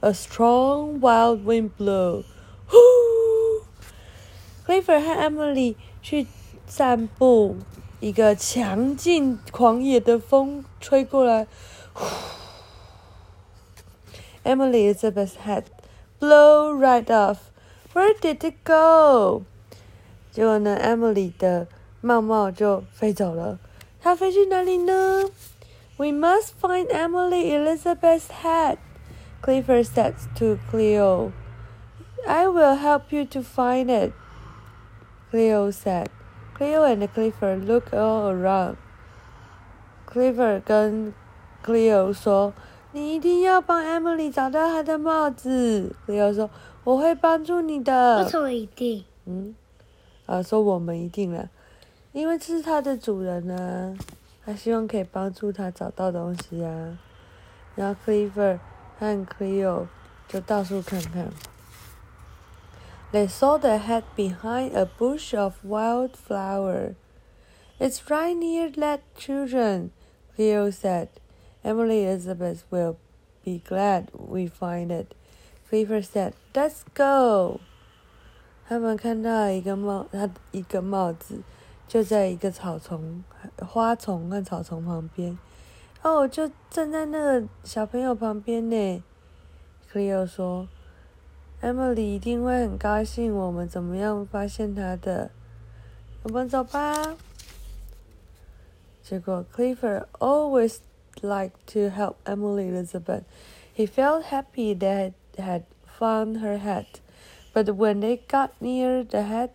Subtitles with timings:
[0.00, 2.24] A strong wild wind blew.
[4.66, 6.26] Clifford 和 Emily 去
[6.66, 7.56] 散步，
[8.00, 11.46] 一个强劲狂野的风吹过来。
[14.44, 15.64] Emily Elizabeth's head
[16.20, 17.38] blew right off.
[17.94, 19.42] Where did it go?
[20.30, 21.66] 结果呢，Emily 的
[22.00, 23.58] 帽帽就飞走了。
[24.00, 25.30] 它飞去哪里呢？
[25.96, 28.76] We must find Emily Elizabeth's hat.
[29.41, 31.31] Clifford said to Cleo.
[32.27, 34.13] I will help you to find it.
[35.31, 36.09] Cleo said.
[36.53, 38.77] Cleo and Clifford looked all around.
[40.05, 41.13] Clifford 跟
[41.63, 42.53] Cleo 说
[42.93, 45.95] ：“你一定要帮 Emily 找到她的帽子。
[46.05, 46.49] ”Cleo 说
[46.83, 49.03] ：“我会帮助你的。”为什么一定？
[49.25, 49.55] 嗯，
[50.27, 51.49] 啊，说我们一定了，
[52.11, 53.97] 因为这是它的主人呢、
[54.45, 56.99] 他希望可以帮助他找到东西啊。
[57.75, 58.59] 然后 Clifford
[59.00, 59.86] 和 Cleo
[60.28, 61.32] 就到处看看。
[63.12, 66.94] They saw the hat behind a bush of wildflower.
[67.78, 69.90] It's right near that children,
[70.34, 71.08] Cleo said.
[71.62, 72.96] Emily Elizabeth will
[73.44, 75.14] be glad we find it.
[75.68, 77.60] Clifford said, Let's go.
[78.68, 81.42] 他们看到一个帽，他一个帽子
[81.86, 83.22] 就在一个草丛、
[83.58, 85.38] 花丛和草丛旁边。
[86.02, 89.02] 哦，就站在那个小朋友旁边呢。
[89.92, 95.30] Cleo 说：“Emily 一定会很高兴，我们怎么样发现他的？
[96.22, 97.16] 我们走吧。”
[99.02, 100.78] 结果 Clifford always
[101.22, 103.22] liked to help Emily Elizabeth.
[103.74, 105.62] He felt happy that he had
[105.98, 107.00] found her hat.
[107.54, 109.50] But when they got near the hat,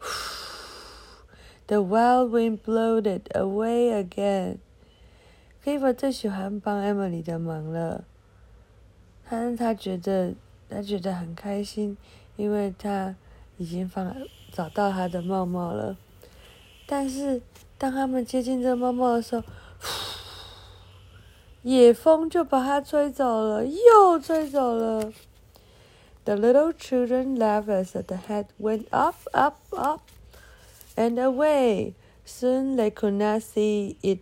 [1.67, 4.59] the wild wind blew it away again.
[5.70, 8.02] Clifford 最喜欢帮 Emily 的忙了，
[9.24, 10.34] 他他觉得
[10.68, 11.96] 他觉得很开心，
[12.34, 13.14] 因为他
[13.56, 14.16] 已经放
[14.50, 15.96] 找到他的帽帽了。
[16.88, 17.40] 但是
[17.78, 19.44] 当他们接近这帽帽的时候，
[21.62, 25.12] 野风就把它吹走了，又吹走了。
[26.24, 30.00] The little children laughed as the hat went up, up, up,
[30.96, 31.92] and away.
[32.26, 34.18] Soon they could not see it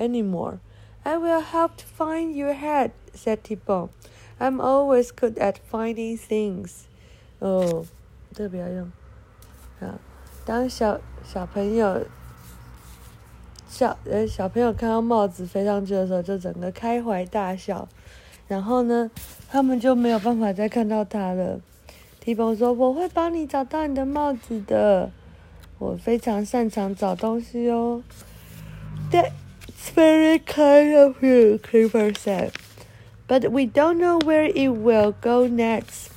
[0.00, 0.58] anymore.
[1.02, 3.90] I will help to find your hat, said Tipo.
[4.38, 6.86] I'm always good at finding things.
[7.38, 7.84] 哦，
[8.34, 8.90] 这个不要用。
[9.80, 9.98] 啊，
[10.44, 12.06] 当小小朋友
[13.68, 17.88] 小呃小朋友看到帽子飞上去的时候，就整个开怀大笑。
[18.48, 19.10] 然后呢，
[19.48, 21.60] 他们就没有办法再看到它了。
[22.18, 25.10] 提蓬说：“我会帮你找到你的帽子的，
[25.78, 28.02] 我非常擅长找东西哦。”
[29.10, 29.32] 对
[29.99, 32.51] very kind of you, Clifford said.
[33.27, 36.11] But we don't know where it will go next.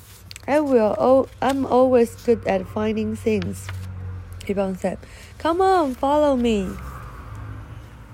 [0.46, 0.94] I will.
[0.98, 3.66] Oh, I'm always good at finding things.
[4.40, 4.98] Tibbon said.
[5.38, 6.68] Come on, follow me.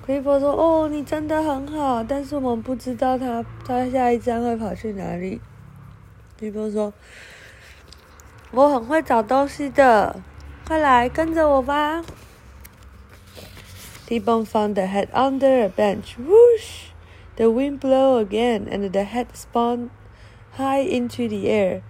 [0.05, 5.41] Clifford 说：“哦，你真的很好，但是我们不知道他他下一站会跑去哪里。”
[6.39, 10.21] Clifford 说：“我很会找东西的，
[10.67, 12.03] 快来跟着我吧。”
[14.09, 16.17] T-Bone found the hat under a bench.
[16.19, 16.93] Whoosh!
[17.37, 19.91] The wind blew again, and the hat spun
[20.53, 21.83] high into the air.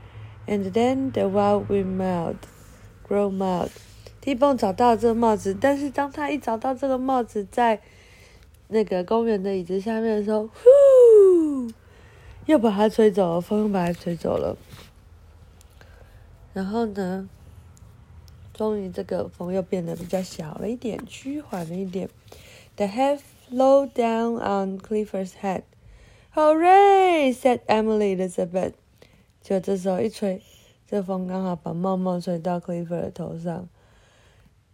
[0.47, 2.37] And then the wild wind mild,
[3.07, 3.71] grow mild.
[4.21, 7.81] T-Bone 找到这个帽子，但是当他一找到这个帽子在
[8.69, 11.71] 那个公园的椅子下面的时候，呼，
[12.47, 14.57] 又把它吹走了，风又把它吹走了。
[16.55, 17.29] 然后呢，
[18.60, 22.10] 终于这个风又变得比较小了一点，趋缓了一点。
[22.76, 23.20] The hat
[23.50, 25.62] flowed down on Clifford's head.
[26.36, 27.32] Hooray!
[27.32, 28.74] said Emily Elizabeth.
[29.42, 30.42] 就这时候一吹，
[30.86, 33.70] 这风刚好把帽帽吹到 Clifford 的头上。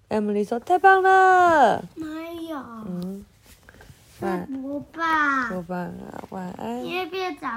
[0.10, 2.08] Emily 说：“太棒了！”没
[2.48, 3.24] 有，嗯，
[4.20, 5.50] 不吧？
[5.52, 6.24] 多棒啊！
[6.32, 6.84] 晚安。
[6.84, 7.48] 因为变早